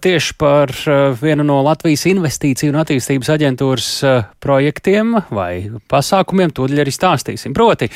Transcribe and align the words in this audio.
Tieši 0.00 0.34
par 0.38 0.70
uh, 0.70 1.20
vienu 1.20 1.44
no 1.46 1.62
Latvijas 1.64 2.06
investīciju 2.10 2.72
un 2.72 2.80
attīstības 2.82 3.28
aģentūras 3.34 3.88
uh, 4.04 4.10
projektiem 4.42 5.14
vai 5.34 5.70
pasākumiem 5.90 6.50
tūdaļ 6.54 6.78
arī 6.84 6.92
stāstīsim. 6.94 7.54
Proti, 7.56 7.86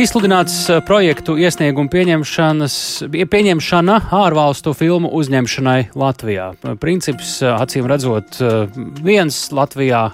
izsludināts 0.00 0.56
uh, 0.70 0.74
projektu 0.86 1.36
iesniegumu 1.40 1.88
pieņemšana 1.92 3.98
ārvalstu 4.22 4.70
filmu 4.78 5.08
uzņemšanai 5.18 5.80
Latvijā. 5.98 6.46
Princips, 6.80 7.38
acīm 7.42 7.84
redzot, 7.90 8.26
viens 9.02 9.48
Latvijā 9.54 10.08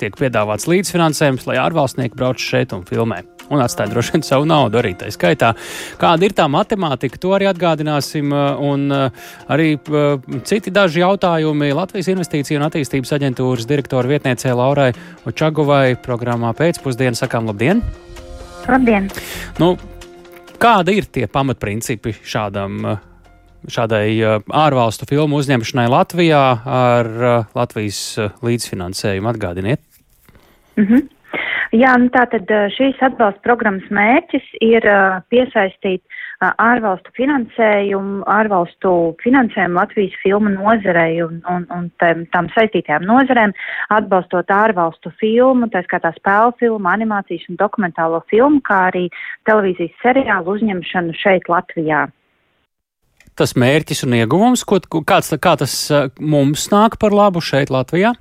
tiek 0.00 0.16
piedāvāts 0.18 0.68
līdzfinansējums, 0.70 1.46
lai 1.50 1.56
ārvalstnieki 1.62 2.18
brauc 2.18 2.42
šeit 2.42 2.74
un 2.76 2.82
filmē 2.88 3.33
un 3.52 3.62
atstāja 3.64 3.92
droši 3.92 4.14
vien 4.14 4.24
savu 4.26 4.46
naudu 4.48 4.80
arī 4.80 4.94
tā 4.98 5.10
skaitā. 5.12 5.52
Kāda 6.00 6.26
ir 6.26 6.34
tā 6.36 6.46
matemātika, 6.50 7.20
to 7.20 7.34
arī 7.36 7.48
atgādināsim, 7.50 8.32
uh, 8.32 8.60
un 8.62 8.86
uh, 8.92 9.24
arī 9.52 9.74
uh, 9.76 10.20
citi 10.48 10.72
daži 10.74 11.02
jautājumi 11.02 11.72
Latvijas 11.76 12.10
Investīciju 12.14 12.60
un 12.60 12.68
attīstības 12.68 13.14
aģentūras 13.18 13.68
direktora 13.70 14.10
vietniecē 14.10 14.54
Laurai 14.56 14.90
Očagovai 15.28 15.96
programmā 16.04 16.54
pēcpusdienā 16.56 17.18
sakām 17.18 17.50
labdien! 17.50 17.82
Labdien! 18.68 19.10
Nu, 19.60 19.74
kāda 20.60 20.94
ir 20.94 21.10
tie 21.12 21.28
pamatprincipi 21.30 22.16
šādam? 22.24 22.96
Šādai 23.64 24.18
ārvalstu 24.52 25.06
filmu 25.08 25.38
uzņemšanai 25.40 25.86
Latvijā 25.88 26.40
ar 26.68 27.06
Latvijas 27.56 28.00
līdzfinansējumu 28.44 29.30
atgādiniet? 29.30 29.80
Mm 30.76 30.84
-hmm. 30.84 31.08
Jā, 31.74 31.90
nu 31.98 32.06
tātad 32.14 32.46
šīs 32.70 33.00
atbalsta 33.02 33.42
programmas 33.42 33.86
mērķis 33.90 34.44
ir 34.62 34.84
piesaistīt 35.32 36.04
ārvalstu 36.62 37.10
finansējumu, 37.16 38.20
ārvalstu 38.30 38.92
finansējumu 39.24 39.80
Latvijas 39.80 40.14
filmu 40.22 40.52
nozarei 40.54 41.18
un, 41.24 41.40
un, 41.50 41.64
un 41.74 41.88
tam, 41.98 42.50
saistītajām 42.54 43.06
nozarēm, 43.08 43.54
atbalstot 43.96 44.52
ārvalstu 44.54 45.10
filmu, 45.18 45.66
tā 45.72 45.82
skaitā 45.86 46.12
spēļu 46.18 46.54
filmu, 46.60 46.90
animācijas 46.92 47.48
un 47.50 47.58
dokumentālo 47.58 48.20
filmu, 48.30 48.60
kā 48.62 48.84
arī 48.92 49.08
televīzijas 49.48 49.96
seriālu 50.04 50.54
uzņemšanu 50.58 51.16
šeit 51.22 51.50
Latvijā 51.50 52.06
tas 53.34 53.56
mērķis 53.58 54.04
un 54.06 54.12
ieguvums, 54.14 54.62
ko, 54.62 54.78
kāds, 55.02 55.32
kā 55.42 55.56
tas 55.58 55.72
mums 56.22 56.68
nāk 56.70 56.94
par 57.02 57.10
labu 57.10 57.42
šeit 57.42 57.72
Latvijā? 57.74 58.12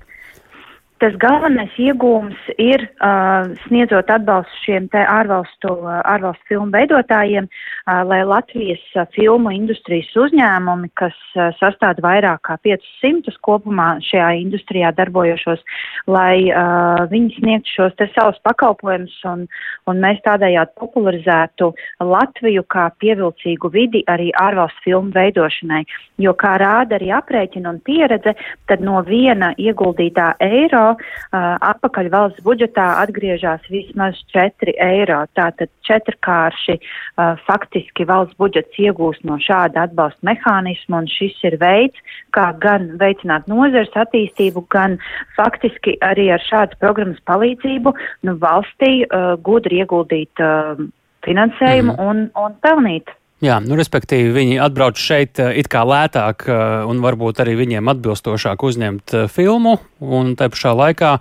Tas 1.03 1.15
galvenais 1.19 1.73
iegūms 1.83 2.37
ir 2.61 2.85
uh, 3.03 3.49
sniedzot 3.65 4.07
atbalstu 4.13 4.59
šiem 4.63 4.85
te 4.93 5.01
ārvalstu, 5.03 5.73
uh, 5.81 5.97
ārvalstu 6.07 6.53
filmu 6.53 6.71
veidotājiem, 6.71 7.49
uh, 7.49 8.03
lai 8.07 8.21
Latvijas 8.23 8.83
uh, 8.95 9.03
filmu 9.11 9.51
industrijas 9.51 10.13
uzņēmumi, 10.15 10.93
kas 10.99 11.17
uh, 11.35 11.49
sastāv 11.59 11.99
vairāk 12.05 12.39
kā 12.47 12.55
500 12.63 13.35
kopumā 13.43 13.89
šajā 14.07 14.29
industrijā 14.45 14.93
darbojošos, 14.95 15.65
lai 16.07 16.47
uh, 16.47 17.03
viņi 17.11 17.35
sniegtu 17.41 17.75
šos 17.75 17.97
te 17.99 18.07
savus 18.13 18.39
pakalpojumus 18.47 19.19
un, 19.33 19.43
un 19.91 20.01
mēs 20.03 20.23
tādējādi 20.23 20.71
popularizētu 20.79 21.73
Latviju 22.13 22.63
kā 22.71 22.87
pievilcīgu 23.03 23.73
vidi 23.75 24.05
arī 24.07 24.29
ārvalstu 24.39 24.87
filmu 24.87 25.11
veidošanai. 25.17 25.83
Jo, 26.23 26.31
kā 26.39 26.55
rāda 26.61 26.95
arī 26.95 27.11
aprēķina 27.11 27.75
un 27.75 27.83
pieredze, 27.83 28.37
tad 28.71 28.83
no 28.85 29.03
viena 29.03 29.51
ieguldītā 29.59 30.31
eiro 30.43 30.92
uh, 30.95 31.55
atpakaļ 31.71 32.09
valsts 32.13 32.43
budžetā 32.45 32.85
atgriežas 33.01 33.63
vismaz 33.71 34.19
4 34.33 34.75
eiro. 34.85 35.21
Tātad 35.37 35.71
četrkārši 35.87 36.77
uh, 36.79 37.39
faktiski 37.47 38.07
valsts 38.09 38.37
budžets 38.41 38.79
iegūst 38.79 39.25
no 39.27 39.39
šāda 39.41 39.87
atbalsta 39.87 40.29
mehānisma, 40.29 41.03
un 41.03 41.09
šis 41.11 41.37
ir 41.49 41.57
veids, 41.61 41.97
kā 42.35 42.51
gan 42.63 42.93
veicināt 43.01 43.49
nozares 43.51 43.93
attīstību, 44.05 44.65
gan 44.73 44.99
faktiski 45.37 45.97
arī 46.05 46.29
ar 46.33 46.43
šādas 46.43 46.79
programmas 46.81 47.21
palīdzību 47.29 47.95
nu, 48.27 48.37
valstī 48.41 49.03
uh, 49.05 49.33
gudri 49.43 49.83
ieguldīt 49.83 50.43
uh, 50.43 50.79
finansējumu 51.25 51.93
mm 51.93 51.97
-hmm. 51.97 52.09
un, 52.09 52.31
un 52.35 52.55
pelnīt. 52.61 53.09
Jā, 53.43 53.57
nu, 53.59 53.75
respektīvi, 53.75 54.29
viņi 54.31 54.59
atbrauc 54.63 54.99
šeit 54.99 55.39
eh, 55.43 55.57
it 55.59 55.67
kā 55.71 55.81
lētāk 55.87 56.45
eh, 56.47 56.61
un 56.87 57.01
varbūt 57.03 57.41
arī 57.43 57.57
viņiem 57.59 57.91
atbilstošāk 57.91 58.63
uzņemt 58.63 59.15
eh, 59.17 59.25
filmu, 59.31 59.75
un 59.99 60.31
te 60.39 60.47
pašā 60.53 60.71
laikā 60.79 61.17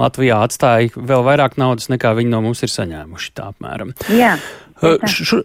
Latvijā 0.00 0.40
atstāja 0.48 0.90
vēl 0.96 1.22
vairāk 1.28 1.54
naudas, 1.62 1.86
nekā 1.92 2.16
viņi 2.18 2.32
no 2.32 2.42
mums 2.48 2.64
ir 2.66 2.74
saņēmuši. 2.74 3.30
Tā 3.38 3.52
apmēram. 3.52 3.94
Jā. 4.10 4.34
Š, 4.80 5.42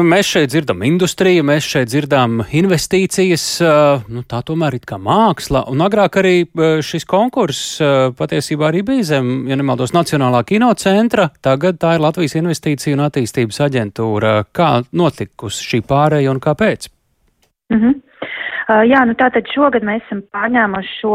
mēs 0.00 0.30
šeit 0.32 0.52
dzirdam 0.52 0.80
industriju, 0.86 1.44
mēs 1.44 1.66
šeit 1.68 1.90
dzirdam 1.92 2.40
investīcijas, 2.56 3.44
nu, 4.08 4.22
tā 4.28 4.40
tomēr 4.48 4.78
ir 4.78 4.86
kā 4.88 4.96
māksla. 4.96 5.66
Un 5.72 5.84
agrāk 5.84 6.16
arī 6.22 6.34
šis 6.84 7.04
konkurss 7.08 7.82
patiesībā 8.18 8.70
arī 8.70 8.80
bija 8.88 9.08
zem, 9.14 9.32
ja 9.50 9.58
nemaldos, 9.60 9.92
Nacionālā 9.92 10.40
kinocentra. 10.48 11.28
Tagad 11.44 11.80
tā 11.82 11.96
ir 11.98 12.04
Latvijas 12.04 12.38
investīcija 12.40 12.96
un 12.96 13.04
attīstības 13.08 13.60
aģentūra. 13.68 14.32
Kā 14.56 14.70
notikusi 14.92 15.68
šī 15.68 15.82
pārēja 15.88 16.32
un 16.32 16.40
kāpēc? 16.40 16.88
-hmm. 17.72 18.00
Uh, 18.70 18.84
jā, 18.86 19.02
nu 19.04 19.14
tātad 19.18 19.48
šogad 19.50 19.82
mēs 19.82 20.04
esam 20.06 20.22
pārņēmuši 20.32 20.92
šo, 21.00 21.14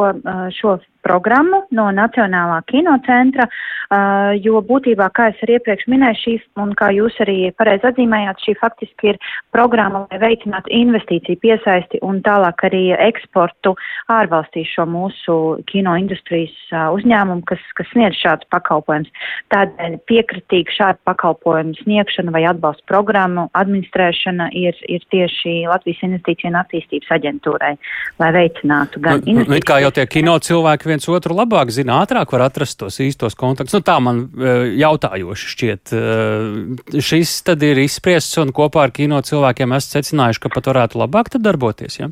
šo 0.51 0.73
programmu 1.07 1.63
no 1.75 1.88
Nacionālā 1.95 2.59
kinocentra, 2.68 3.47
uh, 3.47 4.35
jo 4.44 4.62
būtībā, 4.68 5.09
kā 5.16 5.29
es 5.31 5.41
arī 5.45 5.57
iepriekš 5.57 5.88
minēju, 5.91 6.19
šī, 6.23 6.35
un 6.63 6.73
kā 6.78 6.91
jūs 6.95 7.18
arī 7.23 7.38
pareizi 7.57 7.88
atzīmējāt, 7.90 8.44
šī 8.44 8.57
faktiski 8.59 9.13
ir 9.13 9.22
programma, 9.56 10.06
lai 10.12 10.19
veicinātu 10.22 10.73
investīciju 10.81 11.40
piesaisti 11.44 12.01
un 12.06 12.19
tālāk 12.25 12.66
arī 12.67 12.84
eksportu 13.07 13.75
ārvalstīs 14.12 14.73
šo 14.75 14.88
mūsu 14.90 15.38
kino 15.72 15.96
industrijas 16.00 16.56
uh, 16.73 16.90
uzņēmumu, 16.97 17.46
kas, 17.47 17.63
kas 17.79 17.91
sniedz 17.94 18.19
šādus 18.19 18.50
pakalpojumus. 18.53 19.12
Tādēļ 19.53 20.00
piekritīgi 20.09 20.75
šādu 20.78 21.01
pakalpojumu 21.07 21.78
sniegšana 21.84 22.34
vai 22.35 22.44
atbalsta 22.50 22.84
programmu 22.90 23.47
administrēšana 23.57 24.50
ir, 24.57 24.78
ir 24.90 25.03
tieši 25.13 25.56
Latvijas 25.69 26.03
investīcija 26.07 26.51
un 26.51 26.59
attīstības 26.62 27.13
aģentūrai, 27.17 27.73
lai 28.22 28.31
veicinātu 28.35 29.01
gan 29.03 29.22
nu, 29.22 29.34
investīcijas. 29.34 29.63
Nu, 29.63 29.67
kā 29.67 29.79
jau 29.84 29.94
tie 29.96 30.06
kino 30.09 30.35
cilvēki 30.44 30.91
viens 30.97 31.08
otru 31.13 31.35
labāk 31.38 31.72
zina, 31.72 32.02
ātrāk 32.03 32.31
var 32.34 32.47
atrast 32.47 32.80
tos 32.80 33.00
īstos 33.00 33.38
kontaktus. 33.38 33.75
Nu, 33.78 33.84
tā 33.85 34.00
man 34.02 34.25
uh, 34.25 34.66
jautājoši 34.74 35.52
šķiet. 35.53 35.94
Uh, 35.94 37.00
šis 37.00 37.44
tad 37.47 37.63
ir 37.63 37.78
izspriests 37.84 38.38
un 38.41 38.53
kopā 38.56 38.88
ar 38.88 38.96
kino 38.96 39.22
cilvēkiem 39.22 39.75
esat 39.78 40.00
secinājuši, 40.00 40.41
ka 40.44 40.53
pat 40.53 40.72
varētu 40.74 41.02
labāk 41.03 41.31
darboties. 41.38 42.00
Ja? 42.00 42.09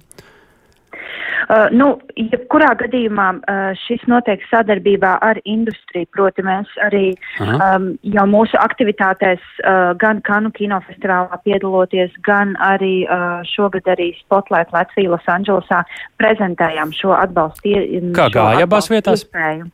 Uh, 1.45 1.67
nu, 1.75 1.91
jebkurā 2.17 2.71
gadījumā 2.79 3.27
uh, 3.37 3.67
šis 3.85 4.01
notiek 4.09 4.41
sadarbībā 4.49 5.15
ar 5.25 5.39
industriju, 5.45 6.09
proti 6.15 6.45
mēs 6.45 6.71
arī 6.85 7.03
um, 7.43 7.91
jau 8.15 8.25
mūsu 8.31 8.57
aktivitātēs 8.61 9.43
uh, 9.61 9.93
gan 10.01 10.23
Kanu 10.25 10.49
kinofestivālā 10.55 11.37
piedaloties, 11.45 12.15
gan 12.25 12.55
arī 12.65 13.05
uh, 13.05 13.43
šogad 13.53 13.87
arī 13.93 14.11
Spotlight 14.23 14.73
Latvija 14.73 15.13
Losandželosā 15.13 15.83
prezentējām 16.21 16.93
šo 16.97 17.13
atbalstu. 17.17 17.77
Kā 18.17 18.29
gāja 18.33 18.65
abās 18.65 18.89
vietās? 18.89 19.25
Iespēju. 19.25 19.69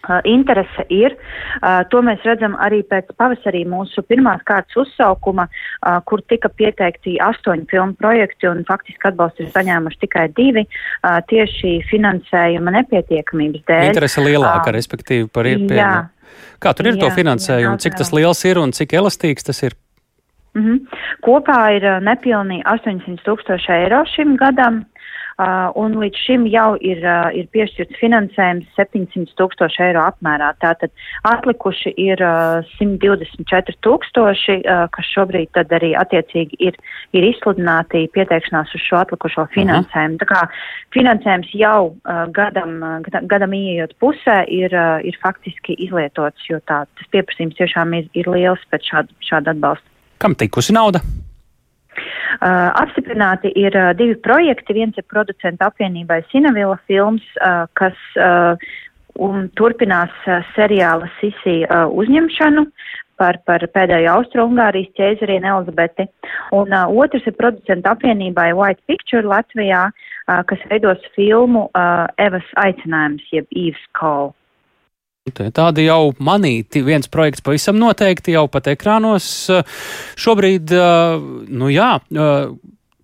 Uh, 0.00 0.16
interese 0.24 0.86
ir. 0.88 1.12
Uh, 1.60 1.82
to 1.92 2.00
mēs 2.00 2.22
redzam 2.24 2.54
arī 2.64 2.78
pēc 2.88 3.10
pavasarī 3.20 3.66
mūsu 3.68 4.00
pirmās 4.08 4.40
kārtas 4.48 4.78
uzsaukuma, 4.80 5.44
uh, 5.44 5.98
kur 6.08 6.22
tika 6.24 6.48
pieteikti 6.48 7.18
astoņi 7.20 7.66
filmu 7.68 7.98
projekti 8.00 8.48
un 8.48 8.62
faktiski 8.64 9.10
atbalstu 9.10 9.44
ir 9.44 9.50
saņēmuši 9.52 10.00
tikai 10.00 10.24
divi 10.32 10.64
tieši 11.28 11.74
finansējuma 11.90 12.72
nepietiekamības 12.78 13.66
dēļ. 13.68 13.90
Interese 13.90 14.24
lielāka, 14.24 14.72
respektīvi, 14.72 15.28
par 15.28 15.50
iepēju. 15.50 15.90
Kā 16.64 16.72
tur 16.78 16.88
ir 16.88 16.96
jā, 16.96 17.02
to 17.04 17.10
finansējumu? 17.20 17.76
Jā, 17.76 17.82
cik 17.84 18.00
tas 18.00 18.12
liels 18.16 18.40
ir 18.48 18.60
un 18.62 18.72
cik 18.76 18.96
elastīgs 19.02 19.44
tas 19.50 19.60
ir? 19.68 19.76
Mm 20.56 20.64
-hmm. 20.64 21.04
Kopā 21.28 21.60
ir 21.76 21.84
nepilnīgi 22.08 22.64
800 22.64 23.20
tūkstoši 23.28 23.76
eiro 23.82 24.00
šim 24.16 24.36
gadam. 24.40 24.80
Uh, 24.80 24.99
un 25.78 25.94
līdz 26.00 26.22
šim 26.24 26.46
jau 26.50 26.74
ir, 26.84 27.00
uh, 27.04 27.28
ir 27.36 27.48
piešķirts 27.54 27.98
finansējums 28.00 28.66
700 28.76 29.34
tūkstoši 29.38 29.82
eiro 29.88 30.02
apmērā. 30.04 30.50
Tātad 30.62 30.92
atlikuši 31.28 31.92
ir 32.00 32.22
uh, 32.24 32.66
124 32.78 33.76
tūkstoši, 33.86 34.56
uh, 34.64 34.84
kas 34.94 35.12
šobrīd 35.14 35.52
tad 35.56 35.72
arī 35.76 35.92
attiecīgi 35.98 36.60
ir, 36.70 36.78
ir 37.16 37.28
izsludināti 37.30 38.06
pieteikšanās 38.14 38.74
uz 38.76 38.84
šo 38.86 39.00
atlikušo 39.02 39.46
mhm. 39.46 39.54
finansējumu. 39.56 40.18
Uh 40.18 40.20
-huh. 40.20 40.24
Tā 40.24 40.26
kā 40.32 40.40
finansējums 40.96 41.54
jau 41.54 41.80
uh, 41.92 42.24
gadam, 42.32 42.76
uh, 42.82 43.22
gadam 43.22 43.54
ieejot 43.54 43.96
pusē 44.02 44.44
ir, 44.48 44.74
uh, 44.74 44.98
ir 45.04 45.18
faktiski 45.22 45.78
izlietots, 45.78 46.48
jo 46.50 46.58
tā, 46.66 46.84
tas 46.86 47.12
pieprasījums 47.12 47.56
tiešām 47.56 47.94
ir, 47.98 48.08
ir 48.14 48.28
liels 48.28 48.60
pēc 48.72 48.92
šāda, 48.92 49.18
šāda 49.20 49.56
atbalsta. 49.56 49.86
Kam 50.18 50.34
tikusi 50.34 50.72
nauda? 50.72 51.00
Uh, 52.38 52.70
apstiprināti 52.78 53.50
ir 53.58 53.74
uh, 53.74 53.90
divi 53.98 54.14
projekti. 54.22 54.76
Viens 54.76 54.96
ir 55.00 55.06
producentu 55.10 55.66
apvienībai 55.66 56.22
Sinavila 56.30 56.78
films, 56.86 57.26
uh, 57.40 57.66
kas 57.74 57.98
un 59.20 59.48
turpinās 59.58 60.12
seriāla 60.54 61.08
Sisi 61.18 61.64
uzņemšanu. 61.68 62.66
par, 63.20 63.38
par 63.44 63.64
pēdējo 63.74 64.14
Austro-Ungārijas 64.16 64.94
ķēzarienu 64.98 65.50
Elizabeti. 65.52 66.08
Un 66.56 66.72
uh, 66.72 66.88
otrs 67.02 67.26
ir 67.28 67.36
producenta 67.36 67.94
apvienībai 67.94 68.50
White 68.56 68.80
Picture 68.88 69.26
Latvijā, 69.26 69.88
uh, 69.90 70.40
kas 70.48 70.62
veidos 70.72 71.04
filmu 71.16 71.66
uh, 71.68 72.06
Evas 72.22 72.46
aicinājums, 72.64 73.26
jeb 73.34 73.48
Eve's 73.52 73.84
Call. 73.98 74.32
Tādi 75.28 75.84
jau 75.84 76.14
manīti, 76.16 76.80
viens 76.80 77.08
projekts 77.12 77.44
pavisam 77.44 77.76
noteikti 77.76 78.32
jau 78.32 78.46
pat 78.48 78.70
ekrānos. 78.72 79.26
Šobrīd, 80.16 80.72
nu 81.52 81.72
jā, 81.72 81.92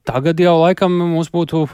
Tagad 0.07 0.39
jau 0.39 0.53
laikam 0.61 0.93
mums 1.01 1.33
būtu 1.35 1.65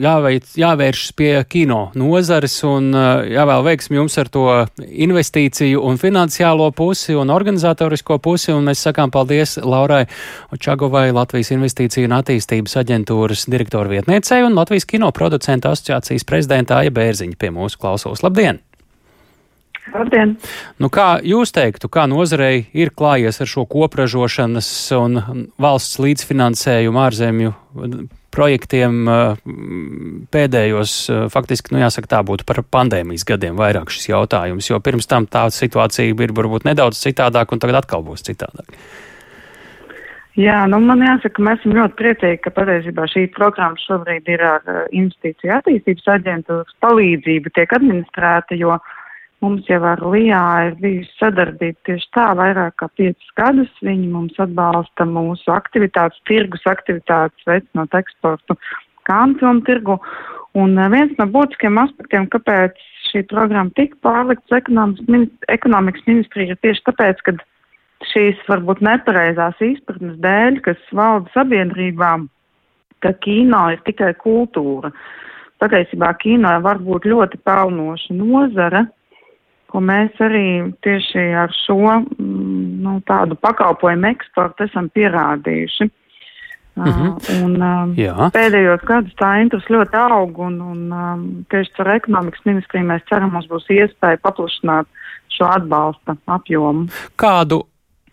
jāveic, 0.00 0.46
jāvēršas 0.56 1.12
pie 1.12 1.32
kino 1.44 1.90
nozares 1.92 2.54
un 2.64 2.88
jāvēl 3.28 3.66
veiksmi 3.66 3.98
jums 3.98 4.16
ar 4.22 4.30
to 4.32 4.44
investīciju 4.80 5.82
un 5.84 6.00
finansiālo 6.00 6.70
pusi 6.72 7.12
un 7.20 7.28
organizatorisko 7.34 8.16
pusi. 8.24 8.54
Un 8.56 8.64
mēs 8.70 8.80
sakām 8.86 9.12
paldies 9.12 9.58
Laurai 9.60 10.06
Čagovai, 10.56 11.10
Latvijas 11.12 11.52
investīciju 11.52 12.08
un 12.08 12.16
attīstības 12.16 12.78
aģentūras 12.80 13.44
direktoru 13.52 13.92
vietniecei 13.92 14.40
un 14.46 14.56
Latvijas 14.56 14.88
kino 14.88 15.12
producentu 15.12 15.68
asociācijas 15.74 16.24
prezidentāja 16.24 16.96
Bērziņa 16.96 17.36
pie 17.36 17.52
mūsu 17.52 17.84
klausos. 17.84 18.24
Labdien! 18.24 18.64
Labdien! 19.94 20.34
Nu, 20.82 20.90
kā 20.90 21.16
jūs 21.22 21.52
teiktu, 21.54 21.88
kā 21.92 22.06
nozarei 22.10 22.66
ir 22.74 22.90
klājies 22.96 23.38
ar 23.42 23.50
šo 23.50 23.66
kopražošanas 23.70 24.68
un 24.98 25.20
valsts 25.62 26.00
līdzfinansējumu 26.02 27.02
ārzemju 27.04 27.54
projektiem 28.36 29.06
pēdējos, 30.34 30.96
faktiski, 31.32 31.72
nu 31.72 31.80
jāsaka, 31.84 32.10
tā 32.16 32.20
būtu 32.26 32.44
par 32.48 32.60
pandēmijas 32.74 33.24
gadiem 33.28 33.56
vairāk 33.56 33.92
šis 33.94 34.10
jautājums, 34.10 34.68
jo 34.68 34.80
pirms 34.84 35.08
tam 35.08 35.28
tā 35.30 35.46
situācija 35.54 36.12
ir 36.12 36.34
varbūt 36.36 36.66
nedaudz 36.68 37.00
citādāk 37.00 37.54
un 37.54 37.62
tagad 37.62 37.80
atkal 37.80 38.04
būs 38.04 38.26
citādāk. 38.26 38.74
Jā, 40.36 40.66
nu 40.68 40.82
man 40.84 41.00
jāsaka, 41.00 41.40
mēs 41.40 41.62
esam 41.62 41.78
ļoti 41.78 41.96
priecīgi, 41.96 42.42
ka 42.44 42.50
patiesībā 42.52 43.06
šī 43.08 43.22
programma 43.32 43.80
šobrīd 43.80 44.26
ir 44.28 44.42
ar 44.44 44.66
investīciju 44.90 45.54
attīstības 45.56 46.10
aģentūras 46.18 46.76
palīdzību 46.84 47.54
tiek 47.56 47.72
administrēta, 47.72 48.58
jo 48.60 48.74
uh, 48.76 48.95
Mums 49.44 49.66
jau 49.68 49.82
ar 49.84 50.00
Lijā 50.00 50.42
ir 50.70 50.76
bijusi 50.80 51.12
sadarbība 51.20 51.76
tieši 51.84 52.08
tā 52.16 52.30
vairāk 52.38 52.78
kā 52.80 52.88
piecus 52.96 53.32
gadus. 53.36 53.72
Viņi 53.84 54.08
mums 54.08 54.38
atbalsta 54.40 55.04
mūsu 55.08 55.52
aktivitātes, 55.52 56.22
tirgus 56.28 56.64
aktivitātes, 56.70 57.44
veicinot 57.48 57.92
eksportu 57.98 58.56
kāncilnu 59.08 59.64
tirgu. 59.68 59.98
Un 60.56 60.78
eh, 60.80 60.88
viens 60.92 61.12
no 61.20 61.28
būtiskiem 61.34 61.76
aspektiem, 61.82 62.30
kāpēc 62.32 62.80
šī 63.10 63.26
programma 63.30 63.72
tika 63.76 63.98
pārlikts 64.06 64.56
ekonomikas 65.52 66.08
ministrija, 66.08 66.54
ir 66.56 66.62
tieši 66.64 66.86
tāpēc, 66.88 67.20
ka 67.26 67.36
šīs 68.12 68.40
varbūt 68.48 68.82
nepareizās 68.84 69.60
izpratnes 69.64 70.16
dēļ, 70.24 70.60
kas 70.64 70.80
valda 70.96 71.32
sabiedrībām, 71.36 72.26
ka 73.04 73.12
kino 73.24 73.66
ir 73.74 73.84
tikai 73.86 74.12
kultūra. 74.20 74.92
Patiesībā 75.60 76.10
kino 76.20 76.50
var 76.64 76.80
būt 76.84 77.06
ļoti 77.08 77.40
pelnoša 77.46 78.16
nozara, 78.16 78.84
ko 79.72 79.82
mēs 79.84 80.16
arī 80.22 80.72
tieši 80.84 81.28
ar 81.42 81.54
šo 81.64 81.78
mm, 81.82 82.82
nu, 82.84 82.98
tādu 83.08 83.38
pakalpojumu 83.40 84.10
eksportu 84.14 84.66
esam 84.68 84.90
pierādījuši. 84.94 85.90
Uh 86.76 86.84
-huh. 86.86 87.06
uh, 87.08 87.44
un, 87.44 87.54
uh, 87.56 88.30
pēdējos 88.32 88.82
gadus 88.84 89.14
tā 89.16 89.40
interese 89.40 89.72
ļoti 89.72 89.96
aug, 89.96 90.38
un, 90.38 90.60
un 90.60 90.92
uh, 90.92 91.22
tieši 91.48 91.72
ar 91.78 91.88
ekonomikas 91.94 92.44
ministriju 92.44 92.84
mēs 92.84 93.06
ceram, 93.08 93.32
mums 93.32 93.48
būs 93.48 93.64
iespēja 93.72 94.20
paplašināt 94.20 94.86
šo 95.28 95.44
atbalsta 95.44 96.16
apjomu. 96.26 96.86
Kādu 97.16 97.62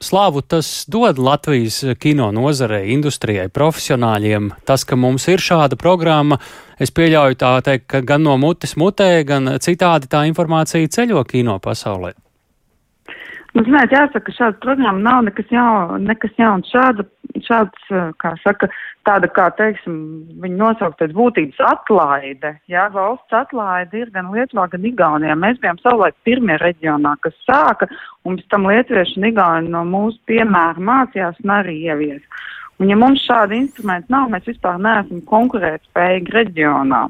Slāvu 0.03 0.41
tas 0.43 0.67
dod 0.91 1.19
Latvijas 1.21 1.79
kino 2.01 2.27
nozarei, 2.35 2.91
industrijai, 2.91 3.47
profesionāļiem. 3.53 4.49
Tas, 4.67 4.83
ka 4.83 4.97
mums 4.99 5.29
ir 5.31 5.39
šāda 5.39 5.79
programma, 5.79 6.39
es 6.83 6.91
pieļauju 6.91 7.39
tā 7.39 7.53
teikt, 7.63 7.87
ka 7.93 8.03
gan 8.03 8.25
no 8.27 8.35
mutes 8.41 8.75
mutē, 8.79 9.23
gan 9.27 9.55
citādi 9.63 10.11
tā 10.11 10.25
informācija 10.27 10.91
ceļo 10.91 11.23
kino 11.29 11.55
pasaulē. 11.63 12.11
Nu, 13.53 13.61
zināt, 13.61 13.93
jāsaka, 13.93 14.33
šāda 14.33 14.59
programma 14.65 14.99
nav 15.05 15.23
nekas, 15.27 15.47
jau, 15.53 15.97
nekas 16.01 16.33
jauns. 16.41 16.71
Šāda, 16.73 17.05
šāds, 17.41 17.87
kā 18.21 18.33
saka, 18.43 18.69
tāda, 19.07 19.29
kā, 19.33 19.47
teiksim, 19.57 19.95
viņi 20.43 20.59
nosaukt 20.59 20.99
pēc 21.01 21.15
būtības 21.17 21.61
atlaide. 21.69 22.53
Jā, 22.71 22.87
valsts 22.93 23.33
atlaide 23.33 24.03
ir 24.03 24.11
gan 24.13 24.29
Lietuvā, 24.33 24.67
gan 24.71 24.85
Igaunijā. 24.85 25.37
Mēs 25.39 25.61
bijām 25.63 25.79
savulaik 25.81 26.15
pirmie 26.27 26.59
reģionā, 26.61 27.15
kas 27.25 27.37
sāka, 27.47 27.89
un 28.27 28.37
pēc 28.37 28.51
tam 28.53 28.69
lietuvieši 28.69 29.17
un 29.19 29.29
Igauni 29.31 29.73
no 29.73 29.83
mūsu 29.89 30.19
piemēra 30.29 30.87
mācījās 30.91 31.41
un 31.43 31.55
arī 31.57 31.79
ievies. 31.87 32.21
Un 32.81 32.89
ja 32.89 32.97
mums 32.99 33.23
šādi 33.25 33.59
instrumenti 33.63 34.11
nav, 34.11 34.29
mēs 34.33 34.47
vispār 34.49 34.79
neesam 34.81 35.21
konkurētspējīgi 35.29 36.33
reģionā. 36.33 37.03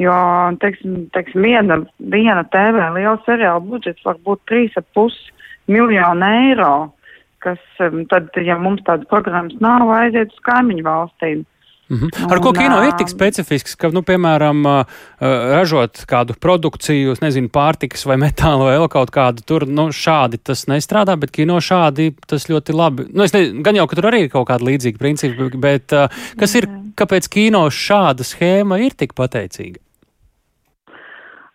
Jo, 0.00 0.14
teiksim, 0.62 1.04
teiksim 1.14 1.44
viena, 1.44 1.80
viena 2.12 2.44
TV 2.52 2.86
liela 2.94 3.18
seriāla 3.26 3.60
budžets 3.64 4.04
var 4.06 4.18
būt 4.24 4.42
3,5 4.48 5.18
miljonu 5.70 6.30
eiro, 6.40 6.74
kas 7.44 7.60
um, 7.84 8.04
tad, 8.10 8.28
ja 8.44 8.58
mums 8.60 8.84
tādas 8.86 9.08
programmas 9.10 9.56
nav, 9.64 9.88
aiziet 10.00 10.32
uz 10.34 10.44
kaimiņu 10.46 10.86
valstīm. 10.86 11.46
Mm 11.90 11.96
-hmm. 11.98 12.32
Ar 12.32 12.38
ko 12.38 12.52
kino 12.52 12.82
ir 12.86 12.92
tik 12.98 13.08
specifisks, 13.08 13.74
ka, 13.74 13.88
nu, 13.88 14.02
piemēram, 14.06 14.62
uh, 14.66 14.84
ražot 15.56 16.04
kādu 16.06 16.36
produkciju, 16.40 17.14
nezinu, 17.20 17.48
pārtikas 17.48 18.06
vai 18.06 18.16
metālu 18.16 18.68
vai 18.68 18.76
vēl 18.78 18.88
kaut 18.88 19.10
kādu, 19.10 19.42
tur, 19.46 19.66
nu, 19.66 19.88
šādi 19.90 20.38
tas 20.38 20.66
nestrādā, 20.70 21.18
bet 21.18 21.30
kino 21.30 21.58
šādi 21.58 22.14
tas 22.26 22.46
ļoti 22.46 22.72
labi. 22.72 23.08
Nu, 23.12 23.22
es 23.22 23.34
ne, 23.34 23.62
gan 23.62 23.74
jau, 23.74 23.86
ka 23.86 23.96
tur 23.96 24.06
arī 24.06 24.22
ir 24.22 24.30
kaut 24.30 24.48
kāda 24.48 24.64
līdzīga 24.64 24.98
principa, 24.98 25.50
bet 25.58 25.92
uh, 25.92 26.06
kas 26.38 26.54
ir, 26.54 26.68
kāpēc 26.94 27.28
kino 27.28 27.66
šāda 27.66 28.22
schēma 28.22 28.78
ir 28.78 28.94
tik 28.94 29.14
pateicīga? 29.18 29.82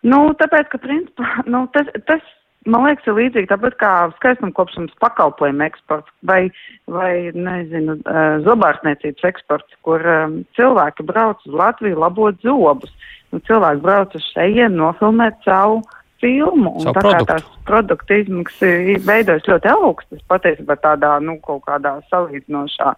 Nu, 0.06 0.18
tāpēc, 0.38 0.68
ka, 0.70 0.78
principā, 0.78 1.24
nu, 1.52 1.64
tas, 1.72 1.88
tas 2.06 2.20
man 2.70 2.86
liekas, 2.86 3.06
ir 3.08 3.16
līdzīgi 3.16 3.50
tāpat 3.50 3.76
kā 3.80 3.90
skaistumkopšanas 4.18 4.94
pakalpojumu 5.02 5.66
eksports 5.66 6.12
vai, 6.28 6.46
vai 6.90 7.32
nezinu, 7.34 7.98
zobārstniecības 8.46 9.28
eksports, 9.30 9.78
kur 9.86 10.02
um, 10.02 10.40
cilvēki 10.58 11.06
brauc 11.08 11.42
uz 11.46 11.56
Latviju 11.56 12.00
labot 12.02 12.38
zobus. 12.44 12.92
Un 13.34 13.42
cilvēki 13.46 13.82
brauc 13.84 14.14
uz 14.16 14.24
šejienu 14.32 14.80
nofilmēt 14.84 15.38
savu 15.46 15.82
filmu. 16.22 16.76
Un 16.78 16.86
savu 16.86 16.94
tā 16.94 17.02
produktu. 17.02 17.26
kā 17.26 17.34
tās 17.34 17.66
produktu 17.68 18.20
izmaksas 18.22 19.04
veidojas 19.08 19.50
ļoti 19.50 19.72
augstas, 19.74 20.24
patiesībā 20.30 20.78
tādā, 20.82 21.16
nu, 21.24 21.36
kaut 21.44 21.66
kādā 21.68 21.98
salīdzinošā. 22.12 22.94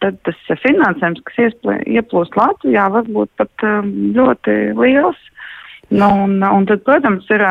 Tad 0.00 0.20
tas 0.24 0.44
finansējums, 0.62 1.20
kas 1.28 1.56
ieplūst 1.84 2.36
Latvijā, 2.40 2.86
var 2.92 3.08
būt 3.08 3.30
pat 3.36 3.66
um, 3.68 3.90
ļoti 4.16 4.54
liels. 4.78 5.18
Nu, 5.92 6.08
un, 6.24 6.38
un 6.44 6.68
tad, 6.68 6.82
protams, 6.86 7.28
ir 7.32 7.44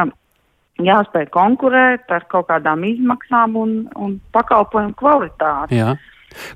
jāspēj 0.83 1.29
konkurēt 1.33 2.11
ar 2.13 2.27
kaut 2.31 2.49
kādām 2.51 2.85
izmaksām 2.87 3.57
un, 3.59 3.79
un 3.95 4.19
pakalpojumu 4.35 4.95
kvalitāti. 4.99 5.79
Jā. 5.79 5.97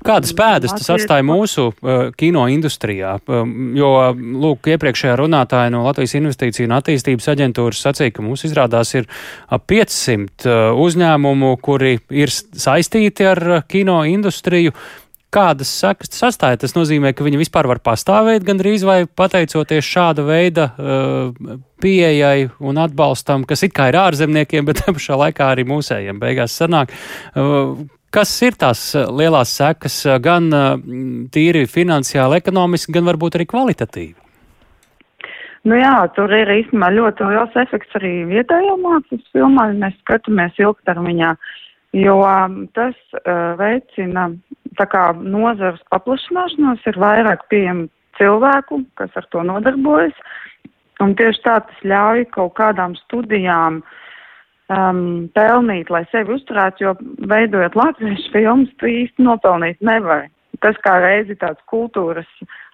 Kādas 0.06 0.30
pēdas 0.36 0.74
tas 0.76 0.90
atstāja 0.94 1.24
mūsu 1.26 1.64
uh, 1.72 2.10
kino 2.18 2.44
industrijā? 2.52 3.16
Um, 3.26 3.72
jo, 3.78 3.90
lūk, 4.14 4.68
iepriekšējā 4.74 5.16
runātāja 5.18 5.72
no 5.74 5.82
Latvijas 5.86 6.14
Investīciju 6.18 6.68
un 6.68 6.76
attīstības 6.76 7.30
aģentūras 7.32 7.82
sacīja, 7.88 8.14
ka 8.14 8.24
mums 8.24 8.44
izrādās 8.46 8.94
ir 8.94 9.08
ap 9.52 9.66
500 9.70 10.46
uh, 10.46 10.82
uzņēmumu, 10.84 11.54
kuri 11.64 11.96
ir 12.14 12.32
saistīti 12.32 13.26
ar 13.32 13.42
uh, 13.48 13.64
kino 13.68 14.02
industriju. 14.08 14.76
Kādas 15.32 15.70
sekas 15.72 16.10
tas 16.12 16.26
atstāja? 16.28 16.58
Tas 16.60 16.74
nozīmē, 16.76 17.14
ka 17.16 17.24
viņi 17.24 17.38
vispār 17.40 17.64
var 17.70 17.78
pastāvēt 17.80 18.44
gandrīz 18.44 18.84
vai 18.84 18.98
pateicoties 19.08 19.86
šāda 19.88 20.26
veida 20.26 20.66
uh, 20.76 21.56
pieejai 21.80 22.50
un 22.60 22.80
atbalstam, 22.82 23.46
kas 23.48 23.64
it 23.64 23.72
kā 23.72 23.88
ir 23.88 23.96
ārzemniekiem, 24.02 24.68
bet 24.68 24.82
te 24.82 24.92
pašā 24.92 25.16
laikā 25.22 25.48
arī 25.54 25.64
mūsējiem 25.70 26.20
beigās 26.20 26.58
sanāk. 26.60 26.92
Uh, 27.32 27.86
kas 28.12 28.34
ir 28.44 28.60
tās 28.60 28.90
lielās 28.92 29.56
sekas 29.56 30.02
gan 30.20 30.52
uh, 30.52 30.74
tīri 31.32 31.64
finansiāli, 31.64 32.42
ekonomiski, 32.42 32.92
gan 32.92 33.08
varbūt 33.08 33.40
arī 33.40 33.48
kvalitatīvi? 33.48 34.18
Nu 35.64 35.78
jā, 35.78 35.94
tur 36.12 36.32
ir 36.34 36.50
īstenībā 36.50 36.88
ļoti 36.92 37.32
liels 37.32 37.60
efekts 37.62 37.96
arī 37.96 38.16
vietējā 38.28 38.76
mācības 38.82 39.28
filmā, 39.32 39.68
ja 39.70 39.80
mēs 39.84 40.00
skatāmies 40.02 40.58
ilgtermiņā, 40.60 41.36
jo 42.02 42.16
um, 42.20 42.64
tas 42.76 42.98
uh, 43.22 43.54
veicina 43.60 44.32
tā 44.78 44.86
kā 44.90 45.08
nozars 45.16 45.82
paplašināšanos, 45.92 46.84
ir 46.86 46.98
vairāk 47.00 47.46
pieejami 47.52 47.88
cilvēku, 48.18 48.82
kas 49.00 49.12
ar 49.18 49.26
to 49.32 49.42
nodarbojas, 49.46 50.14
un 51.02 51.16
tieši 51.18 51.42
tā 51.44 51.58
tas 51.66 51.84
ļauj 51.88 52.26
kaut 52.34 52.54
kādām 52.58 52.94
studijām 53.00 53.80
um, 53.82 55.02
pelnīt, 55.36 55.90
lai 55.90 56.04
sevi 56.12 56.36
uzturētu, 56.36 56.86
jo 56.86 56.94
veidojot 57.30 57.76
latviešu 57.78 58.32
filmas, 58.34 58.72
tu 58.78 58.90
īsti 58.90 59.26
nopelnīt 59.26 59.80
nevari. 59.84 60.30
Tas 60.62 60.78
kā 60.84 60.98
reizi 61.02 61.34
tāds 61.40 61.62
kultūras 61.70 62.28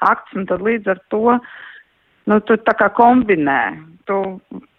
akts, 0.05 0.35
un 0.37 0.49
tad 0.51 0.65
līdz 0.65 0.93
ar 0.93 1.01
to, 1.13 1.39
nu, 2.29 2.41
tu 2.45 2.59
tā 2.67 2.75
kā 2.77 2.91
kombinē. 2.95 3.63
Tu 4.09 4.19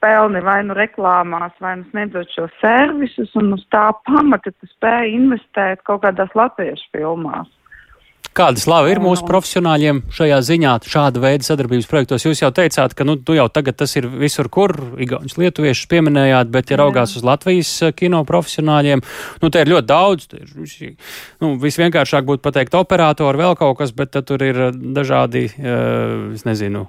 pelni 0.04 0.42
vai 0.44 0.60
nu 0.66 0.76
reklāmās, 0.78 1.54
vai 1.64 1.76
nu 1.80 1.88
sniedzot 1.92 2.34
šo 2.34 2.48
servisus, 2.60 3.32
un 3.40 3.54
uz 3.58 3.64
tā 3.74 3.86
pamata 4.10 4.52
tu 4.52 4.70
spēj 4.74 5.14
investēt 5.14 5.86
kaut 5.88 6.04
kādās 6.08 6.34
latviešu 6.38 6.90
filmās. 6.98 7.52
Kāda 8.40 8.56
slava 8.56 8.88
ir 8.88 9.02
mūsu 9.04 9.26
profesionāļiem 9.28 9.98
šajā 10.16 10.38
ziņā, 10.48 10.78
šāda 10.88 11.20
veida 11.20 11.44
sadarbības 11.44 11.90
projektos? 11.92 12.24
Jūs 12.24 12.40
jau 12.40 12.48
teicāt, 12.56 12.94
ka 12.96 13.04
nu, 13.04 13.18
jau 13.36 13.50
tagad 13.52 13.76
tas 13.82 13.92
ir 14.00 14.06
visur, 14.08 14.48
kur 14.48 14.72
Igaunijas 14.96 15.36
lietuviešus 15.36 15.90
pieminējāt, 15.92 16.48
bet, 16.54 16.72
ja 16.72 16.78
raugās 16.80 17.18
uz 17.20 17.26
Latvijas 17.28 17.68
kino 18.00 18.24
profesionāļiem, 18.24 19.04
nu, 19.42 19.50
te 19.52 19.60
ir 19.60 19.68
ļoti 19.74 19.88
daudz. 19.90 20.32
Ir, 20.40 20.48
nu, 21.44 21.50
visvienkāršāk 21.60 22.24
būtu 22.30 22.40
pateikt 22.46 22.78
operatori, 22.80 23.42
vēl 23.44 23.58
kaut 23.60 23.76
kas, 23.82 23.92
bet 23.98 24.16
tur 24.24 24.40
ir 24.48 24.72
dažādi, 24.72 25.44
es 26.38 26.48
nezinu, 26.48 26.86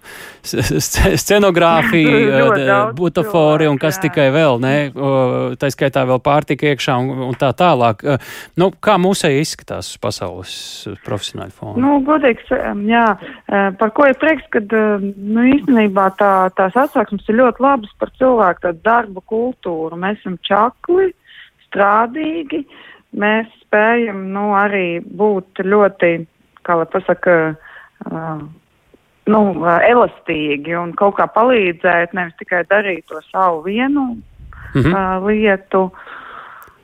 scenogrāfija, 0.46 2.46
butafori 3.00 3.66
un 3.72 3.82
kas 3.82 3.98
tikai 4.06 4.28
vēl, 4.36 4.62
ne? 4.62 4.76
Tā 5.58 5.66
skaitā 5.74 6.06
vēl 6.14 6.22
pārtika 6.22 6.70
iekšā 6.70 6.94
un, 7.02 7.26
un 7.32 7.42
tā 7.42 7.50
tālāk. 7.58 8.06
Nu, 8.54 8.70
kā 8.78 9.02
mūsēji 9.02 9.42
izskatās 9.48 9.98
pasaules 9.98 10.54
profesionāļi? 11.02 11.39
Profesionāļu 11.40 11.54
fonu? 11.56 11.80
Nu, 11.80 12.00
godīgs, 12.04 12.50
jā, 12.88 13.06
e, 13.48 13.62
par 13.78 13.92
ko 13.96 14.06
ir 14.08 14.16
prieks, 14.20 14.44
ka, 14.52 14.60
e, 14.60 15.12
nu, 15.16 15.46
īstenībā 15.54 16.10
tā, 16.18 16.50
tās 16.56 16.76
atsāksmes 16.76 17.28
ir 17.28 17.40
ļoti 17.40 17.64
labas 17.64 17.92
par 17.98 18.12
cilvēku 18.18 18.60
tādu 18.66 18.80
darba 18.84 19.20
kultūru. 19.26 19.96
Mēs 19.96 20.20
esam 20.20 20.38
čakli, 20.46 21.12
strādīgi, 21.68 22.64
mēs 23.12 23.48
spējam, 23.64 24.30
nu, 24.34 24.52
arī 24.54 25.00
būt 25.00 25.62
ļoti, 25.64 26.26
kā 26.66 26.76
lai 26.76 26.86
pasaka, 26.90 27.36
uh, 28.10 28.40
nu, 29.30 29.40
elastīgi 29.64 30.74
un 30.76 30.92
kaut 30.98 31.16
kā 31.18 31.28
palīdzēt, 31.30 32.14
nevis 32.14 32.36
tikai 32.38 32.64
darīt 32.70 33.06
to 33.08 33.20
savu 33.30 33.62
vienu 33.62 34.16
mm 34.74 34.82
-hmm. 34.82 34.94
uh, 34.94 35.26
lietu. 35.26 35.90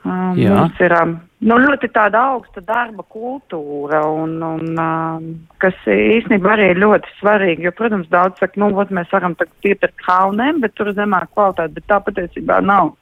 Um, 0.07 0.39
mums 0.39 0.81
ir 0.85 0.93
um, 0.95 1.17
nu, 1.43 1.57
ļoti 1.59 1.89
tāda 1.91 2.21
augsta 2.33 2.63
darba 2.63 3.03
kultūra, 3.11 4.05
un, 4.07 4.37
un, 4.47 4.77
um, 4.79 5.25
kas 5.63 5.75
īstenībā 5.91 6.53
arī 6.55 6.71
ir 6.71 6.83
ļoti 6.85 7.11
svarīgi. 7.19 7.67
Jo, 7.67 7.73
protams, 7.75 8.07
daudz 8.13 8.39
saka, 8.39 8.61
nu, 8.63 8.71
ot, 8.79 8.93
mēs 8.95 9.11
varam 9.11 9.35
piepirkt 9.65 9.99
kauniem, 10.07 10.63
bet 10.63 10.77
tur 10.79 10.93
zemāk 10.95 11.33
kvalitāte, 11.35 11.75
bet 11.75 11.89
tā 11.91 11.99
patiesībā 12.07 12.61
nav. 12.63 12.95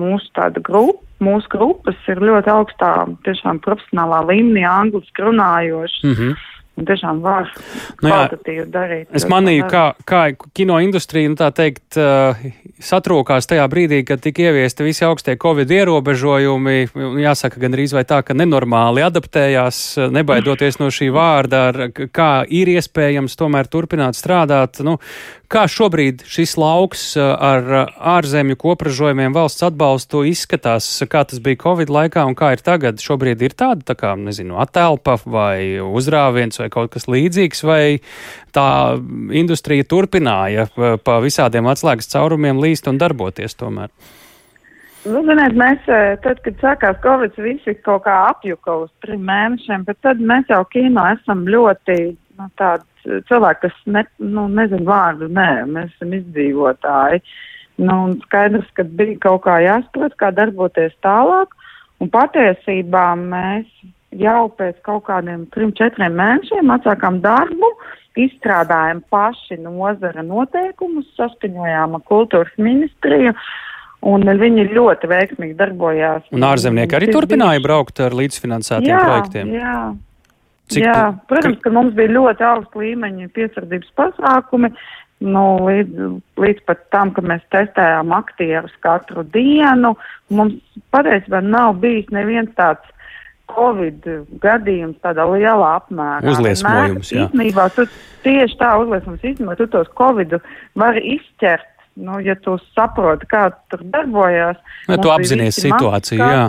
Mūsu 0.00 0.32
tāda 0.36 0.60
grupa, 0.64 1.00
mūsu 1.24 1.52
grupas 1.52 2.08
ir 2.08 2.24
ļoti 2.24 2.52
augstā, 2.52 2.92
tiešām 3.28 3.60
profesionālā 3.64 4.24
līmenī, 4.30 4.64
angliski 4.68 5.28
runājošas. 5.28 6.04
Mm 6.04 6.18
-hmm 6.18 6.44
tiešām 6.84 7.22
var 7.24 7.48
nu, 7.48 8.02
kvalitatīvi 8.02 8.66
darīt. 8.72 9.08
Es 9.16 9.24
manīju, 9.30 9.64
kā, 9.72 9.84
kā 10.04 10.22
kino 10.56 10.76
industrija, 10.84 11.30
nu 11.32 11.38
tā 11.40 11.48
teikt, 11.56 11.96
uh, 11.96 12.36
satrokās 12.82 13.48
tajā 13.48 13.64
brīdī, 13.72 14.02
kad 14.06 14.20
tika 14.24 14.48
ieviesti 14.48 14.84
visi 14.84 15.06
augstie 15.06 15.36
covid 15.40 15.70
ierobežojumi. 15.72 16.76
Jāsaka, 17.22 17.60
gan 17.62 17.76
arī 17.76 17.86
vai 17.96 18.04
tā, 18.08 18.20
ka 18.26 18.36
nenormāli 18.36 19.04
adaptējās, 19.06 19.80
nebaidoties 20.12 20.80
no 20.82 20.90
šī 20.92 21.08
vārda, 21.14 21.62
ar, 21.70 21.80
kā 22.12 22.30
ir 22.48 22.74
iespējams 22.76 23.38
tomēr 23.38 23.70
turpināt 23.72 24.18
strādāt. 24.18 24.82
Nu, 24.84 24.98
Kā 25.46 25.68
šobrīd 25.70 26.24
šis 26.26 26.56
lauks 26.58 27.02
uh, 27.14 27.28
ar 27.38 27.68
uh, 27.70 27.90
ārzemju 28.16 28.56
kopražojumiem 28.58 29.34
valsts 29.36 29.62
atbalstu 29.62 30.24
izskatās, 30.26 30.88
kā 31.06 31.22
tas 31.22 31.38
bija 31.42 31.60
Covid 31.62 31.92
laikā 31.92 32.24
un 32.26 32.34
kā 32.34 32.50
ir 32.56 32.64
tagad? 32.66 32.98
Šobrīd 32.98 33.44
ir 33.46 33.54
tāda, 33.54 33.84
tā 33.86 33.94
kā, 34.00 34.16
nezinu, 34.18 34.58
atelpa 34.58 35.14
vai 35.22 35.78
uzrāviens 35.78 36.58
vai 36.58 36.66
kaut 36.74 36.90
kas 36.96 37.06
līdzīgs, 37.06 37.62
vai 37.62 37.80
tā 38.56 38.66
industrija 39.38 39.86
turpināja 39.86 40.66
uh, 40.66 40.98
pa 40.98 41.20
visādiem 41.22 41.70
atslēgas 41.70 42.10
caurumiem 42.10 42.58
līst 42.58 42.90
un 42.90 42.98
darboties 42.98 43.54
tomēr? 43.54 43.94
Nu, 45.06 45.22
ziniet, 45.22 45.54
mēs, 45.54 45.86
tad, 46.26 46.42
kad 46.42 46.58
sākās 46.58 46.98
Covid, 47.06 47.38
visi 47.38 47.78
kaut 47.86 48.02
kā 48.08 48.18
apjuka 48.32 48.80
uz 48.82 48.90
trim 49.06 49.22
mēnešiem, 49.28 49.86
bet 49.86 50.02
tad 50.02 50.18
mēs 50.18 50.50
jau 50.50 50.64
kino 50.74 51.06
esam 51.12 51.46
ļoti 51.46 52.16
nu, 52.38 52.48
tādi 52.60 53.18
cilvēki, 53.28 53.62
kas 53.66 53.82
ne, 53.90 54.04
nu, 54.22 54.46
nezina 54.52 54.86
vārdu, 54.88 55.28
nē, 55.32 55.50
mēs 55.72 55.92
esam 55.96 56.14
izdzīvotāji. 56.16 57.22
Nu, 57.86 57.96
skaidrs, 58.24 58.68
ka 58.76 58.86
bija 58.88 59.18
kaut 59.26 59.44
kā 59.44 59.58
jāsaprot, 59.64 60.16
kā 60.20 60.32
darboties 60.32 60.96
tālāk, 61.04 61.52
un 62.00 62.10
patiesībā 62.12 63.10
mēs 63.20 63.68
jau 64.16 64.48
pēc 64.56 64.80
kaut 64.86 65.04
kādiem 65.10 65.44
trim, 65.52 65.74
četriem 65.76 66.16
mēnešiem 66.16 66.72
atsākām 66.72 67.20
darbu, 67.24 67.70
izstrādājam 68.16 69.02
paši 69.12 69.58
nozara 69.60 70.24
noteikumus, 70.24 71.08
saskaņojām 71.18 71.98
ar 71.98 72.04
kultūras 72.08 72.54
ministriju, 72.56 73.34
un 74.06 74.24
viņi 74.40 74.68
ļoti 74.72 75.10
veiksmīgi 75.10 75.56
darbojās. 75.58 76.24
Un 76.32 76.46
ārzemnieki 76.48 76.96
arī 76.96 77.10
turpināja 77.12 77.62
braukt 77.64 78.00
ar 78.04 78.16
līdzfinansētiem 78.16 78.92
jā, 78.92 79.02
projektiem? 79.04 79.52
Jā, 79.56 79.80
Cik 80.72 80.82
Jā, 80.82 81.00
protams, 81.30 81.60
ka 81.62 81.70
mums 81.70 81.94
bija 81.94 82.10
ļoti 82.16 82.42
augsta 82.46 82.80
līmeņa 82.82 83.28
piesardzības 83.36 83.92
pasākumi, 83.98 84.72
nu, 85.26 85.44
līdz, 85.62 86.08
līdz 86.42 86.64
pat 86.66 86.82
tam, 86.94 87.12
ka 87.14 87.22
mēs 87.22 87.44
testējām 87.54 88.10
aktierus 88.16 88.74
katru 88.84 89.22
dienu. 89.34 89.94
Mums 90.34 90.58
patiesībā 90.94 91.40
nav 91.44 91.78
bijis 91.84 92.10
neviens 92.14 92.50
tāds 92.58 92.92
Covid 93.46 94.08
gadījums 94.42 94.98
tādā 95.06 95.24
lielā 95.30 95.76
apmērā. 95.78 96.26
Uzliesmojums, 96.32 97.12
jā. 97.14 97.28
Īstenībā 97.28 97.68
tu 97.76 97.86
tieši 98.26 98.58
tā 98.58 98.72
uzliesmojums, 98.82 99.22
īstenībā 99.22 99.54
tu 99.60 99.68
tos 99.70 99.90
Covid 99.98 100.34
vari 100.82 101.04
izķert 101.14 101.70
nu, 101.96 102.18
ja 102.24 102.36
tu 102.40 102.58
saproti, 102.74 103.28
kā 103.30 103.48
tur 103.70 103.82
darbojas. 103.92 104.60
Ja 104.86 105.00
tu 105.00 105.12
apzinājies 105.12 105.62
situāciju, 105.64 106.20
jā. 106.20 106.44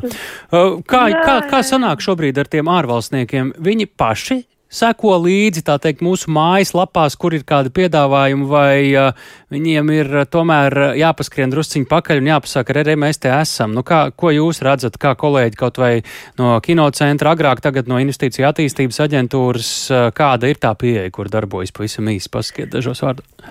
Kā, 0.52 1.08
jā. 1.12 1.24
Kā, 1.24 1.40
kā 1.50 1.64
sanāk 1.66 2.04
šobrīd 2.04 2.38
ar 2.42 2.52
tiem 2.52 2.70
ārvalstniekiem? 2.72 3.56
Viņi 3.64 3.90
paši 3.98 4.44
seko 4.68 5.14
līdzi, 5.24 5.64
tā 5.68 5.78
teikt, 5.82 6.04
mūsu 6.04 6.32
mājaslapās, 6.36 7.16
kur 7.20 7.36
ir 7.38 7.46
kādi 7.48 7.72
piedāvājumi, 7.74 8.48
vai 8.50 8.80
uh, 8.92 9.30
viņiem 9.54 9.92
ir 9.96 10.12
uh, 10.12 10.26
tomēr 10.28 10.76
jāpaskrien 11.00 11.54
drusciņi 11.54 11.88
pakaļ 11.88 12.22
un 12.22 12.30
jāpasaka, 12.34 12.76
arī 12.84 12.98
mēs 13.00 13.22
te 13.24 13.32
esam. 13.32 13.72
Nu, 13.78 13.86
kā, 13.88 14.08
ko 14.12 14.34
jūs 14.36 14.60
redzat, 14.68 15.00
kā 15.02 15.16
kolēģi 15.20 15.60
kaut 15.60 15.80
vai 15.82 15.94
no 16.40 16.58
kinocentra, 16.64 17.32
agrāk 17.38 17.64
tagad 17.64 17.88
no 17.88 18.02
investīcija 18.04 18.52
attīstības 18.52 19.00
aģentūras, 19.08 19.72
uh, 19.94 20.10
kāda 20.16 20.52
ir 20.52 20.60
tā 20.60 20.76
pieeja, 20.80 21.08
kur 21.16 21.32
darbojas 21.32 21.72
pavisam 21.76 22.12
īsi 22.12 22.32
paskiet 22.34 22.76
dažos 22.76 23.04
vārdos? 23.06 23.48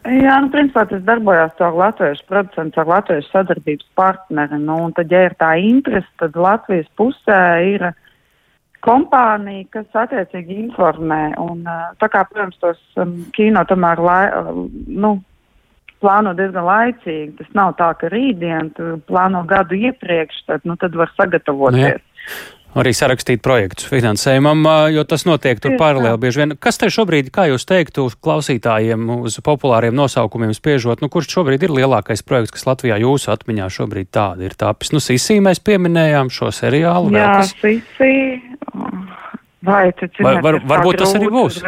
Jā, 0.00 0.38
nu, 0.40 0.48
principā 0.48 0.86
tas 0.88 1.02
darbojās 1.04 1.52
caur 1.58 1.74
latviešu 1.76 2.24
producentu, 2.28 2.78
caur 2.78 2.88
latviešu 2.88 3.28
sadarbības 3.34 3.88
partneri. 3.98 4.60
Nu, 4.62 4.78
un 4.86 4.94
tad, 4.96 5.12
ja 5.12 5.26
ir 5.28 5.34
tā 5.40 5.50
interese, 5.60 6.08
tad 6.22 6.38
Latvijas 6.40 6.88
pusē 6.96 7.40
ir 7.68 7.84
kompānija, 8.80 9.66
kas 9.76 9.98
attiecīgi 10.06 10.56
informē. 10.64 11.34
Un, 11.44 11.66
tā 12.00 12.08
kā, 12.08 12.24
protams, 12.30 12.56
tos 12.62 12.80
um, 13.02 13.18
kino 13.36 13.66
tomēr 13.68 14.00
lai, 14.00 14.22
nu, 14.88 15.18
plāno 16.00 16.32
diezgan 16.38 16.64
laicīgi. 16.64 17.34
Tas 17.42 17.52
nav 17.58 17.74
tā, 17.76 17.90
ka 18.00 18.08
rītdien 18.08 18.72
plāno 19.10 19.44
gadu 19.48 19.76
iepriekš, 19.76 20.46
tad, 20.48 20.64
nu, 20.64 20.80
tad 20.80 20.96
var 20.96 21.12
sagatavoties. 21.18 22.00
Nu, 22.00 22.59
arī 22.78 22.92
sarakstīt 22.94 23.42
projektus 23.42 23.88
finansējumam, 23.90 24.62
jo 24.94 25.04
tas 25.08 25.26
notiek 25.28 25.60
tur 25.62 25.76
paralēli 25.80 26.20
bieži 26.22 26.42
vien. 26.42 26.56
Kas 26.60 26.78
te 26.80 26.90
šobrīd, 26.92 27.32
kā 27.34 27.48
jūs 27.50 27.66
teiktu, 27.68 28.06
klausītājiem 28.22 29.10
uz 29.20 29.40
populāriem 29.44 29.96
nosaukumiem 29.96 30.54
spiežot, 30.56 31.02
nu 31.02 31.10
kurš 31.12 31.32
šobrīd 31.34 31.66
ir 31.66 31.74
lielākais 31.80 32.24
projekts, 32.26 32.54
kas 32.58 32.68
Latvijā 32.68 33.00
jūsu 33.02 33.32
atmiņā 33.34 33.70
šobrīd 33.74 34.12
tāda 34.14 34.46
ir 34.46 34.56
tāpis? 34.58 34.94
Nu, 34.94 35.02
Sisī 35.02 35.40
mēs 35.42 35.62
pieminējām 35.64 36.32
šo 36.34 36.52
seriālu. 36.54 37.14
Jā, 37.16 37.40
Sisī. 37.50 38.12
Vai, 39.60 39.90
tad, 39.92 40.14
Vai 40.24 40.38
var, 40.40 40.56
varbūt 40.64 41.02
tas 41.02 41.10
arī 41.18 41.26
būs? 41.28 41.58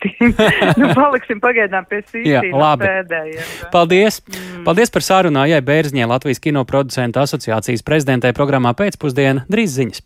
nu, 0.80 0.86
paliksim 0.96 1.42
pagaidām 1.42 1.84
pie 1.90 2.00
sīkām. 2.06 2.30
Jā, 2.30 2.40
labi. 2.48 2.88
Pēdējiem, 2.88 3.50
Paldies. 3.74 4.22
Mm. 4.24 4.62
Paldies 4.64 4.94
par 4.94 5.04
sarunā, 5.04 5.44
Jai 5.52 5.60
Bērziņai, 5.60 6.08
Latvijas 6.08 6.40
kinoproducentu 6.40 7.20
asociācijas 7.20 7.84
prezidentē 7.84 8.32
programmā 8.36 8.72
pēcpusdiena. 8.78 9.44
Drīz 9.52 9.76
ziņas. 9.76 10.00